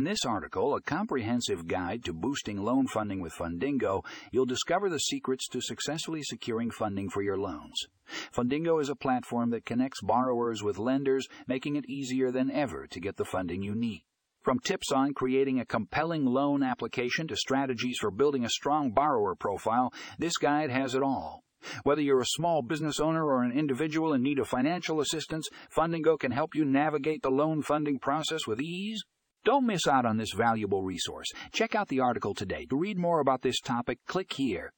[0.00, 4.98] In this article, a comprehensive guide to boosting loan funding with Fundingo, you'll discover the
[4.98, 7.86] secrets to successfully securing funding for your loans.
[8.34, 12.98] Fundingo is a platform that connects borrowers with lenders, making it easier than ever to
[12.98, 14.02] get the funding you need.
[14.42, 19.34] From tips on creating a compelling loan application to strategies for building a strong borrower
[19.34, 21.44] profile, this guide has it all.
[21.82, 26.18] Whether you're a small business owner or an individual in need of financial assistance, Fundingo
[26.18, 29.04] can help you navigate the loan funding process with ease.
[29.42, 31.26] Don't miss out on this valuable resource.
[31.52, 32.66] Check out the article today.
[32.66, 34.72] To read more about this topic, click here.